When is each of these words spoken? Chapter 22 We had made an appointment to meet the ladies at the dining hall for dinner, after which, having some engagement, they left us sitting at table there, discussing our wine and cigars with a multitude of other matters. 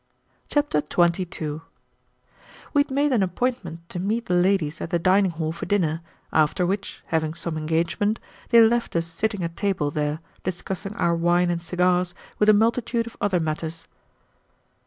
Chapter 0.49 0.81
22 0.81 1.61
We 2.73 2.81
had 2.81 2.89
made 2.89 3.11
an 3.13 3.21
appointment 3.21 3.87
to 3.89 3.99
meet 3.99 4.25
the 4.25 4.33
ladies 4.33 4.81
at 4.81 4.89
the 4.89 4.97
dining 4.97 5.29
hall 5.29 5.51
for 5.51 5.67
dinner, 5.67 6.01
after 6.33 6.65
which, 6.65 7.03
having 7.09 7.35
some 7.35 7.55
engagement, 7.55 8.19
they 8.49 8.61
left 8.61 8.95
us 8.95 9.05
sitting 9.05 9.43
at 9.43 9.55
table 9.55 9.91
there, 9.91 10.17
discussing 10.43 10.95
our 10.95 11.13
wine 11.15 11.51
and 11.51 11.61
cigars 11.61 12.15
with 12.39 12.49
a 12.49 12.51
multitude 12.53 13.05
of 13.05 13.15
other 13.21 13.39
matters. 13.39 13.87